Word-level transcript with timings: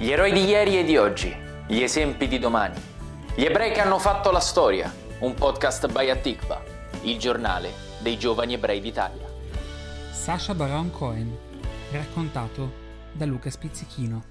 Gli 0.00 0.12
eroi 0.12 0.30
di 0.30 0.44
ieri 0.44 0.78
e 0.78 0.84
di 0.84 0.96
oggi, 0.96 1.34
gli 1.66 1.82
esempi 1.82 2.28
di 2.28 2.38
domani, 2.38 2.76
gli 3.34 3.42
ebrei 3.42 3.72
che 3.72 3.80
hanno 3.80 3.98
fatto 3.98 4.30
la 4.30 4.38
storia, 4.38 4.88
un 5.18 5.34
podcast 5.34 5.90
by 5.90 6.08
Atikva, 6.08 6.62
il 7.02 7.18
giornale 7.18 7.70
dei 8.00 8.16
giovani 8.16 8.54
ebrei 8.54 8.80
d'Italia. 8.80 9.26
Sasha 10.12 10.54
Baron 10.54 10.92
Cohen, 10.92 11.36
raccontato 11.90 12.70
da 13.12 13.26
Luca 13.26 13.50
Spizzichino. 13.50 14.22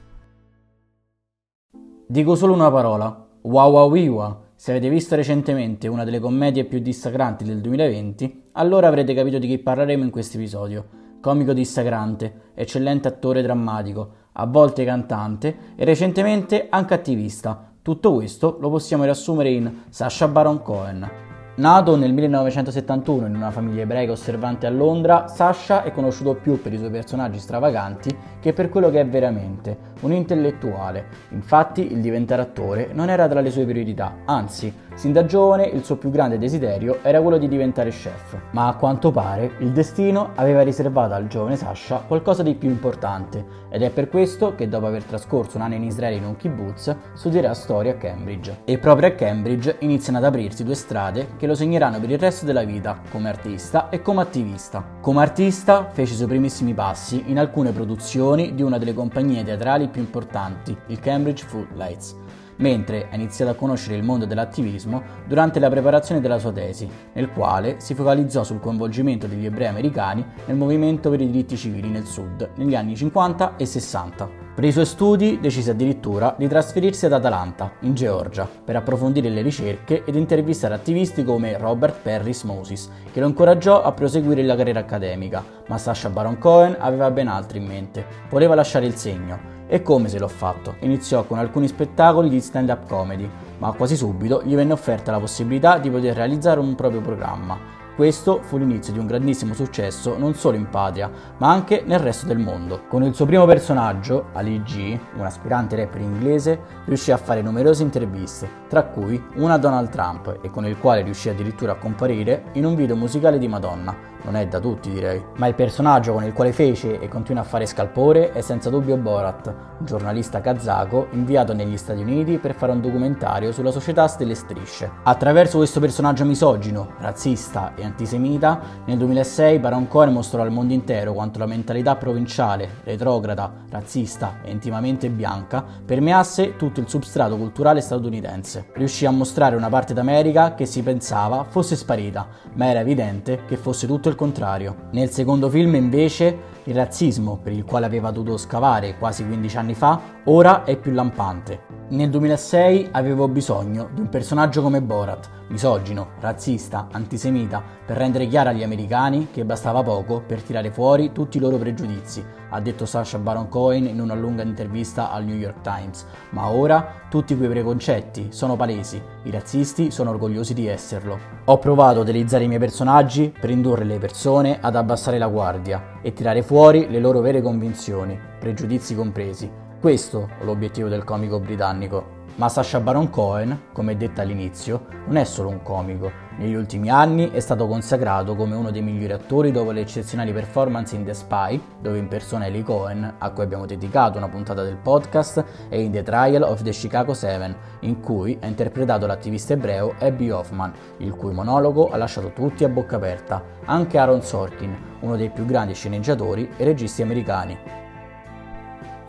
Dico 2.07 2.35
solo 2.35 2.53
una 2.53 2.71
parola, 2.71 3.27
wow 3.41 3.69
wow 3.69 3.89
wiwa. 3.89 4.43
Se 4.55 4.71
avete 4.71 4.87
visto 4.87 5.15
recentemente 5.15 5.89
una 5.89 6.05
delle 6.05 6.21
commedie 6.21 6.63
più 6.63 6.79
dissacranti 6.79 7.43
del 7.43 7.59
2020, 7.59 8.51
allora 8.53 8.87
avrete 8.87 9.13
capito 9.13 9.37
di 9.37 9.47
chi 9.47 9.57
parleremo 9.57 10.05
in 10.05 10.11
questo 10.11 10.37
episodio. 10.37 10.87
Comico 11.19 11.51
dissacrante, 11.51 12.51
eccellente 12.53 13.09
attore 13.09 13.41
drammatico, 13.41 14.26
a 14.39 14.45
volte 14.45 14.85
cantante 14.85 15.55
e 15.75 15.85
recentemente 15.85 16.67
anche 16.69 16.93
attivista. 16.93 17.71
Tutto 17.81 18.13
questo 18.13 18.57
lo 18.59 18.69
possiamo 18.69 19.03
riassumere 19.03 19.49
in 19.49 19.83
Sasha 19.89 20.27
Baron 20.27 20.61
Cohen. 20.61 21.09
Nato 21.55 21.95
nel 21.95 22.13
1971 22.13 23.25
in 23.25 23.35
una 23.35 23.49
famiglia 23.49 23.81
ebraica 23.81 24.11
osservante 24.11 24.67
a 24.67 24.69
Londra, 24.69 25.27
Sasha 25.27 25.81
è 25.81 25.91
conosciuto 25.91 26.35
più 26.35 26.61
per 26.61 26.71
i 26.71 26.77
suoi 26.77 26.91
personaggi 26.91 27.39
stravaganti 27.39 28.15
che 28.39 28.53
per 28.53 28.69
quello 28.69 28.91
che 28.91 28.99
è 28.99 29.07
veramente, 29.07 29.86
un 30.01 30.11
intellettuale. 30.13 31.05
Infatti 31.29 31.91
il 31.91 32.01
diventare 32.01 32.41
attore 32.41 32.89
non 32.93 33.09
era 33.09 33.27
tra 33.27 33.41
le 33.41 33.51
sue 33.51 33.65
priorità, 33.65 34.17
anzi, 34.25 34.73
sin 34.93 35.11
da 35.11 35.25
giovane 35.25 35.65
il 35.65 35.83
suo 35.83 35.97
più 35.97 36.09
grande 36.09 36.39
desiderio 36.39 36.99
era 37.03 37.21
quello 37.21 37.37
di 37.37 37.47
diventare 37.47 37.91
chef. 37.91 38.35
Ma 38.51 38.67
a 38.67 38.75
quanto 38.75 39.11
pare 39.11 39.51
il 39.59 39.71
destino 39.71 40.31
aveva 40.35 40.63
riservato 40.63 41.13
al 41.13 41.27
giovane 41.27 41.55
Sasha 41.55 42.03
qualcosa 42.07 42.41
di 42.41 42.55
più 42.55 42.69
importante 42.69 43.65
ed 43.69 43.83
è 43.83 43.91
per 43.91 44.09
questo 44.09 44.55
che 44.55 44.67
dopo 44.67 44.87
aver 44.87 45.03
trascorso 45.03 45.57
un 45.57 45.63
anno 45.63 45.75
in 45.75 45.83
Israele 45.83 46.15
in 46.15 46.25
un 46.25 46.35
kibbutz 46.35 46.95
studierà 47.13 47.53
storia 47.53 47.91
a 47.91 47.95
Cambridge. 47.95 48.61
E 48.65 48.79
proprio 48.79 49.09
a 49.09 49.11
Cambridge 49.11 49.75
iniziano 49.79 50.17
ad 50.17 50.23
aprirsi 50.23 50.63
due 50.63 50.73
strade 50.73 51.35
che 51.37 51.45
lo 51.45 51.53
segneranno 51.53 51.99
per 51.99 52.09
il 52.09 52.19
resto 52.19 52.45
della 52.45 52.63
vita, 52.63 52.99
come 53.11 53.29
artista 53.29 53.89
e 53.89 54.01
come 54.01 54.21
attivista. 54.21 54.83
Come 55.01 55.21
artista 55.21 55.89
fece 55.91 56.13
i 56.13 56.15
suoi 56.15 56.27
primissimi 56.27 56.73
passi 56.73 57.25
in 57.27 57.37
alcune 57.37 57.71
produzioni 57.71 58.55
di 58.55 58.63
una 58.63 58.77
delle 58.77 58.93
compagnie 58.93 59.43
teatrali 59.43 59.86
più 59.87 60.01
importanti, 60.01 60.75
il 60.87 60.99
Cambridge 60.99 61.45
Footlights, 61.45 62.15
mentre 62.57 63.07
ha 63.09 63.15
iniziato 63.15 63.51
a 63.51 63.55
conoscere 63.55 63.95
il 63.95 64.03
mondo 64.03 64.25
dell'attivismo 64.25 65.01
durante 65.27 65.59
la 65.59 65.69
preparazione 65.69 66.21
della 66.21 66.39
sua 66.39 66.51
tesi, 66.51 66.89
nel 67.13 67.31
quale 67.31 67.79
si 67.79 67.93
focalizzò 67.93 68.43
sul 68.43 68.59
coinvolgimento 68.59 69.27
degli 69.27 69.45
ebrei 69.45 69.67
americani 69.67 70.25
nel 70.45 70.57
movimento 70.57 71.09
per 71.09 71.21
i 71.21 71.29
diritti 71.29 71.57
civili 71.57 71.89
nel 71.89 72.05
sud 72.05 72.49
negli 72.55 72.75
anni 72.75 72.95
50 72.95 73.55
e 73.57 73.65
60. 73.65 74.45
Per 74.57 74.65
i 74.65 74.71
suoi 74.71 74.87
studi 74.87 75.37
decise 75.39 75.69
addirittura 75.69 76.33
di 76.35 76.47
trasferirsi 76.47 77.05
ad 77.05 77.13
Atlanta, 77.13 77.73
in 77.81 77.93
Georgia, 77.93 78.49
per 78.65 78.75
approfondire 78.75 79.29
le 79.29 79.43
ricerche 79.43 80.03
ed 80.03 80.15
intervistare 80.15 80.73
attivisti 80.73 81.23
come 81.23 81.59
Robert 81.59 82.01
Perris 82.01 82.41
Moses, 82.41 82.89
che 83.11 83.19
lo 83.19 83.27
incoraggiò 83.27 83.83
a 83.83 83.91
proseguire 83.91 84.41
la 84.41 84.55
carriera 84.55 84.79
accademica, 84.79 85.43
ma 85.67 85.77
Sasha 85.77 86.09
Baron 86.09 86.39
Cohen 86.39 86.75
aveva 86.79 87.11
ben 87.11 87.27
altro 87.27 87.59
in 87.59 87.65
mente. 87.65 88.03
Voleva 88.29 88.55
lasciare 88.55 88.87
il 88.87 88.95
segno. 88.95 89.56
E 89.67 89.81
come 89.81 90.07
se 90.07 90.17
l'ho 90.17 90.27
fatto? 90.27 90.75
Iniziò 90.79 91.25
con 91.25 91.39
alcuni 91.39 91.67
spettacoli 91.67 92.29
di 92.29 92.39
stand-up 92.39 92.87
comedy, 92.87 93.29
ma 93.57 93.73
quasi 93.73 93.95
subito 93.95 94.41
gli 94.43 94.55
venne 94.55 94.73
offerta 94.73 95.11
la 95.11 95.19
possibilità 95.19 95.77
di 95.77 95.89
poter 95.89 96.15
realizzare 96.15 96.59
un 96.59 96.73
proprio 96.73 97.01
programma 97.01 97.77
questo 97.97 98.43
fu 98.43 98.59
l'inizio 98.59 98.93
di 98.93 98.99
un 98.99 99.07
grandissimo 99.07 99.55
successo 99.55 100.19
non 100.19 100.35
solo 100.35 100.55
in 100.55 100.69
patria, 100.69 101.09
ma 101.37 101.49
anche 101.49 101.81
nel 101.83 101.97
resto 101.97 102.27
del 102.27 102.37
mondo. 102.37 102.83
Con 102.87 103.01
il 103.01 103.15
suo 103.15 103.25
primo 103.25 103.47
personaggio, 103.47 104.25
Ali 104.33 104.61
G, 104.61 104.95
un 105.15 105.25
aspirante 105.25 105.75
rapper 105.75 106.01
inglese, 106.01 106.59
riuscì 106.85 107.11
a 107.11 107.17
fare 107.17 107.41
numerose 107.41 107.81
interviste, 107.81 108.47
tra 108.69 108.83
cui 108.83 109.19
una 109.37 109.55
a 109.55 109.57
Donald 109.57 109.89
Trump 109.89 110.37
e 110.43 110.51
con 110.51 110.67
il 110.67 110.77
quale 110.77 111.01
riuscì 111.01 111.29
addirittura 111.29 111.71
a 111.71 111.77
comparire 111.77 112.51
in 112.53 112.65
un 112.65 112.75
video 112.75 112.95
musicale 112.95 113.39
di 113.39 113.47
Madonna, 113.47 113.95
non 114.23 114.35
è 114.35 114.47
da 114.47 114.59
tutti 114.59 114.89
direi. 114.89 115.23
Ma 115.37 115.47
il 115.47 115.55
personaggio 115.55 116.13
con 116.13 116.23
il 116.23 116.33
quale 116.33 116.51
fece 116.51 116.99
e 116.99 117.07
continua 117.07 117.41
a 117.41 117.45
fare 117.45 117.65
scalpore 117.65 118.31
è 118.31 118.41
senza 118.41 118.69
dubbio 118.69 118.97
Borat, 118.97 119.47
un 119.47 119.85
giornalista 119.85 120.41
kazako 120.41 121.07
inviato 121.11 121.53
negli 121.53 121.77
Stati 121.77 122.01
Uniti 122.01 122.37
per 122.37 122.55
fare 122.55 122.71
un 122.71 122.81
documentario 122.81 123.51
sulla 123.51 123.71
società 123.71 124.13
delle 124.17 124.35
strisce. 124.35 124.89
Attraverso 125.03 125.57
questo 125.57 125.79
personaggio 125.79 126.25
misogino, 126.25 126.93
razzista 126.99 127.73
e 127.75 127.83
antisemita, 127.83 128.59
nel 128.85 128.97
2006 128.97 129.59
Baron 129.59 129.87
Cohen 129.87 130.13
mostrò 130.13 130.41
al 130.41 130.51
mondo 130.51 130.73
intero 130.73 131.13
quanto 131.13 131.39
la 131.39 131.45
mentalità 131.45 131.95
provinciale, 131.95 132.69
retrograda, 132.83 133.51
razzista 133.69 134.39
e 134.43 134.51
intimamente 134.51 135.09
bianca 135.09 135.63
permeasse 135.85 136.55
tutto 136.55 136.79
il 136.79 136.89
substrato 136.89 137.37
culturale 137.37 137.81
statunitense. 137.81 138.69
Riuscì 138.73 139.05
a 139.05 139.11
mostrare 139.11 139.55
una 139.55 139.69
parte 139.69 139.93
d'America 139.93 140.53
che 140.53 140.65
si 140.65 140.81
pensava 140.81 141.43
fosse 141.43 141.75
sparita, 141.75 142.27
ma 142.53 142.67
era 142.67 142.79
evidente 142.79 143.41
che 143.45 143.57
fosse 143.57 143.87
tutto 143.87 144.06
il 144.09 144.15
contrario. 144.15 144.87
Nel 144.91 145.09
secondo 145.09 145.49
film 145.49 145.75
invece 145.75 146.55
il 146.63 146.75
razzismo, 146.75 147.39
per 147.41 147.53
il 147.53 147.63
quale 147.63 147.85
aveva 147.85 148.11
dovuto 148.11 148.37
scavare 148.37 148.97
quasi 148.97 149.25
15 149.25 149.57
anni 149.57 149.73
fa, 149.73 149.99
ora 150.25 150.63
è 150.63 150.75
più 150.77 150.91
lampante. 150.91 151.66
Nel 151.89 152.09
2006 152.09 152.89
avevo 152.91 153.29
bisogno 153.29 153.87
di 153.93 154.01
un 154.01 154.09
personaggio 154.09 154.61
come 154.61 154.81
Borat, 154.81 155.29
misogino, 155.47 156.09
razzista, 156.19 156.89
antisemita, 156.91 157.63
per 157.85 157.95
rendere 157.95 158.27
chiaro 158.27 158.49
agli 158.49 158.61
americani 158.61 159.29
che 159.31 159.45
bastava 159.45 159.81
poco 159.83 160.21
per 160.21 160.41
tirare 160.41 160.69
fuori 160.69 161.13
tutti 161.13 161.37
i 161.37 161.39
loro 161.39 161.55
pregiudizi, 161.55 162.21
ha 162.49 162.59
detto 162.59 162.85
Sasha 162.85 163.19
Baron 163.19 163.47
Cohen 163.47 163.87
in 163.87 164.01
una 164.01 164.15
lunga 164.15 164.43
intervista 164.43 165.11
al 165.11 165.23
New 165.23 165.37
York 165.37 165.61
Times. 165.61 166.05
Ma 166.31 166.49
ora 166.49 167.05
tutti 167.09 167.37
quei 167.37 167.47
preconcetti 167.47 168.27
sono 168.31 168.57
palesi, 168.57 169.01
i 169.23 169.31
razzisti 169.31 169.89
sono 169.89 170.09
orgogliosi 170.09 170.53
di 170.53 170.67
esserlo. 170.67 171.17
Ho 171.45 171.57
provato 171.57 171.99
a 171.99 172.01
utilizzare 172.01 172.43
i 172.43 172.47
miei 172.47 172.59
personaggi 172.59 173.33
per 173.39 173.49
indurre 173.49 173.85
le 173.85 173.97
persone 173.97 174.57
ad 174.59 174.75
abbassare 174.75 175.17
la 175.17 175.27
guardia 175.27 175.99
e 176.01 176.11
tirare 176.11 176.43
fuori 176.43 176.89
le 176.89 176.99
loro 176.99 177.21
vere 177.21 177.41
convinzioni, 177.41 178.19
pregiudizi 178.39 178.93
compresi 178.93 179.65
questo 179.79 180.29
è 180.39 180.43
l'obiettivo 180.43 180.87
del 180.87 181.03
comico 181.03 181.39
britannico. 181.39 182.15
Ma 182.35 182.49
Sasha 182.49 182.79
Baron 182.79 183.09
Cohen, 183.09 183.63
come 183.73 183.97
detta 183.97 184.21
all'inizio, 184.21 184.85
non 185.07 185.17
è 185.17 185.23
solo 185.23 185.49
un 185.49 185.63
comico. 185.63 186.11
Negli 186.37 186.53
ultimi 186.53 186.89
anni 186.89 187.31
è 187.31 187.39
stato 187.39 187.65
consacrato 187.65 188.35
come 188.35 188.55
uno 188.55 188.69
dei 188.69 188.83
migliori 188.83 189.13
attori 189.13 189.51
dopo 189.51 189.71
le 189.71 189.81
eccezionali 189.81 190.31
performance 190.31 190.95
in 190.95 191.03
The 191.03 191.15
Spy, 191.15 191.59
dove 191.81 191.97
impersona 191.97 192.45
Ellie 192.45 192.61
Cohen, 192.61 193.15
a 193.17 193.31
cui 193.31 193.43
abbiamo 193.43 193.65
dedicato 193.65 194.19
una 194.19 194.29
puntata 194.29 194.61
del 194.61 194.77
podcast, 194.77 195.43
e 195.69 195.81
in 195.81 195.91
The 195.91 196.03
Trial 196.03 196.43
of 196.43 196.61
the 196.61 196.71
Chicago 196.71 197.15
7, 197.15 197.55
in 197.81 197.99
cui 198.01 198.37
ha 198.39 198.45
interpretato 198.45 199.07
l'attivista 199.07 199.53
ebreo 199.53 199.95
Abby 199.97 200.29
Hoffman, 200.29 200.73
il 200.97 201.15
cui 201.15 201.33
monologo 201.33 201.89
ha 201.89 201.97
lasciato 201.97 202.31
tutti 202.33 202.63
a 202.63 202.69
bocca 202.69 202.97
aperta, 202.97 203.43
anche 203.65 203.97
Aaron 203.97 204.21
Sorkin, 204.21 204.75
uno 204.99 205.15
dei 205.15 205.31
più 205.31 205.45
grandi 205.45 205.73
sceneggiatori 205.73 206.51
e 206.55 206.63
registi 206.63 207.01
americani. 207.01 207.86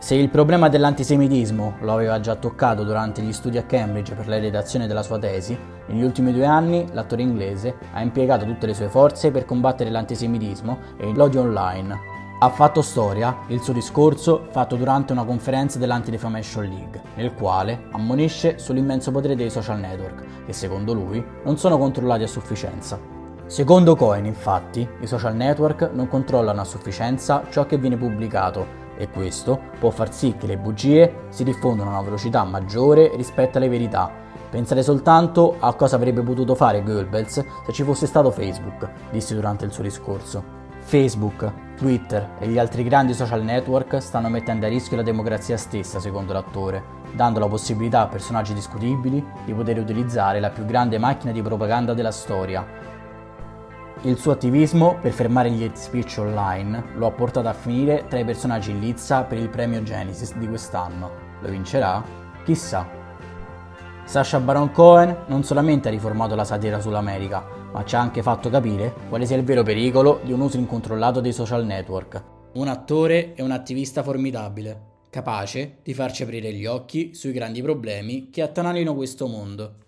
Se 0.01 0.15
il 0.15 0.29
problema 0.29 0.69
dell'antisemitismo 0.69 1.75
lo 1.81 1.91
aveva 1.91 2.21
già 2.21 2.35
toccato 2.35 2.85
durante 2.85 3.21
gli 3.21 3.33
studi 3.33 3.57
a 3.57 3.63
Cambridge 3.63 4.15
per 4.15 4.29
la 4.29 4.39
redazione 4.39 4.87
della 4.87 5.03
sua 5.03 5.19
tesi, 5.19 5.57
negli 5.87 6.03
ultimi 6.03 6.31
due 6.31 6.45
anni 6.45 6.87
l'attore 6.93 7.21
inglese 7.21 7.75
ha 7.91 8.01
impiegato 8.01 8.45
tutte 8.45 8.65
le 8.65 8.73
sue 8.73 8.87
forze 8.87 9.29
per 9.29 9.43
combattere 9.43 9.89
l'antisemitismo 9.89 10.77
e 10.97 11.13
l'odio 11.13 11.41
online. 11.41 11.99
Ha 12.39 12.49
fatto 12.49 12.81
storia 12.81 13.39
il 13.47 13.61
suo 13.61 13.73
discorso 13.73 14.47
fatto 14.51 14.77
durante 14.77 15.11
una 15.11 15.25
conferenza 15.25 15.77
dell'Anti-Defamation 15.77 16.63
League, 16.63 17.01
nel 17.15 17.33
quale 17.33 17.87
ammonisce 17.91 18.57
sull'immenso 18.57 19.11
potere 19.11 19.35
dei 19.35 19.49
social 19.49 19.79
network, 19.79 20.45
che 20.45 20.53
secondo 20.53 20.93
lui 20.93 21.21
non 21.43 21.57
sono 21.57 21.77
controllati 21.77 22.23
a 22.23 22.27
sufficienza. 22.27 22.97
Secondo 23.47 23.97
Cohen, 23.97 24.25
infatti, 24.25 24.87
i 25.01 25.07
social 25.07 25.35
network 25.35 25.89
non 25.91 26.07
controllano 26.07 26.61
a 26.61 26.65
sufficienza 26.65 27.43
ciò 27.49 27.65
che 27.65 27.77
viene 27.77 27.97
pubblicato 27.97 28.87
e 28.99 29.09
questo 29.09 29.57
può 29.79 29.89
far 29.91 30.13
sì 30.13 30.35
che 30.37 30.45
le 30.45 30.57
bugie 30.57 31.27
si 31.29 31.45
diffondano 31.45 31.89
a 31.89 31.93
una 31.93 32.01
velocità 32.01 32.43
maggiore 32.43 33.15
rispetto 33.15 33.57
alle 33.57 33.69
verità. 33.69 34.11
Pensate 34.49 34.83
soltanto 34.83 35.55
a 35.59 35.73
cosa 35.73 35.95
avrebbe 35.95 36.21
potuto 36.21 36.53
fare 36.53 36.83
Goebbels 36.83 37.45
se 37.65 37.71
ci 37.71 37.83
fosse 37.83 38.07
stato 38.07 38.29
Facebook, 38.29 38.89
disse 39.09 39.35
durante 39.35 39.63
il 39.63 39.71
suo 39.71 39.83
discorso. 39.83 40.57
Facebook, 40.81 41.51
Twitter 41.77 42.31
e 42.39 42.47
gli 42.47 42.57
altri 42.57 42.83
grandi 42.83 43.13
social 43.13 43.43
network 43.43 44.01
stanno 44.01 44.27
mettendo 44.27 44.65
a 44.65 44.69
rischio 44.69 44.97
la 44.97 45.03
democrazia 45.03 45.55
stessa, 45.55 45.99
secondo 45.99 46.33
l'attore, 46.33 46.83
dando 47.13 47.39
la 47.39 47.47
possibilità 47.47 48.01
a 48.01 48.07
personaggi 48.07 48.53
discutibili 48.53 49.23
di 49.45 49.53
poter 49.53 49.77
utilizzare 49.77 50.39
la 50.39 50.49
più 50.49 50.65
grande 50.65 50.97
macchina 50.97 51.31
di 51.31 51.41
propaganda 51.41 51.93
della 51.93 52.11
storia, 52.11 52.65
il 54.03 54.17
suo 54.17 54.31
attivismo 54.31 54.97
per 55.01 55.11
fermare 55.11 55.51
gli 55.51 55.61
hate 55.61 55.75
speech 55.75 56.15
online 56.19 56.91
lo 56.95 57.07
ha 57.07 57.11
portato 57.11 57.49
a 57.49 57.53
finire 57.53 58.05
tra 58.07 58.17
i 58.17 58.23
personaggi 58.23 58.71
in 58.71 58.79
lizza 58.79 59.23
per 59.23 59.37
il 59.37 59.49
premio 59.49 59.83
Genesis 59.83 60.37
di 60.37 60.47
quest'anno. 60.47 61.11
Lo 61.41 61.49
vincerà? 61.49 62.01
Chissà. 62.45 62.87
Sasha 64.05 64.39
Baron 64.39 64.71
Cohen 64.71 65.25
non 65.27 65.43
solamente 65.43 65.89
ha 65.89 65.91
riformato 65.91 66.33
la 66.33 66.45
satira 66.45 66.79
sull'America, 66.79 67.45
ma 67.73 67.83
ci 67.83 67.95
ha 67.95 67.99
anche 67.99 68.23
fatto 68.23 68.49
capire 68.49 68.93
quale 69.09 69.25
sia 69.25 69.35
il 69.35 69.43
vero 69.43 69.63
pericolo 69.63 70.21
di 70.23 70.31
un 70.31 70.39
uso 70.39 70.57
incontrollato 70.57 71.19
dei 71.19 71.33
social 71.33 71.65
network. 71.65 72.23
Un 72.53 72.69
attore 72.69 73.35
e 73.35 73.43
un 73.43 73.51
attivista 73.51 74.01
formidabile, 74.01 74.81
capace 75.09 75.79
di 75.83 75.93
farci 75.93 76.23
aprire 76.23 76.53
gli 76.53 76.65
occhi 76.65 77.13
sui 77.13 77.33
grandi 77.33 77.61
problemi 77.61 78.29
che 78.29 78.41
attanalino 78.41 78.95
questo 78.95 79.27
mondo. 79.27 79.87